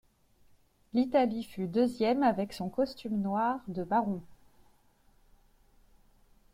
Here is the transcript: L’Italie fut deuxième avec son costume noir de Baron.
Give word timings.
L’Italie 0.95 1.43
fut 1.43 1.67
deuxième 1.67 2.23
avec 2.23 2.53
son 2.53 2.69
costume 2.69 3.21
noir 3.21 3.59
de 3.67 3.83
Baron. 3.83 4.23